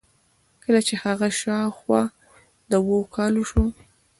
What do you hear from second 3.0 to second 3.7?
کالو شو.